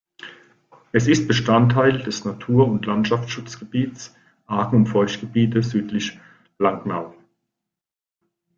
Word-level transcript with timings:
Es 0.93 1.07
ist 1.07 1.27
Bestandteil 1.27 1.99
des 1.99 2.25
Natur- 2.25 2.67
und 2.67 2.87
Landschaftsschutzgebiets 2.87 4.15
„Argen 4.47 4.77
und 4.77 4.85
Feuchtgebiete 4.87 5.61
südlich 5.61 6.19
Langnau“. 6.57 7.13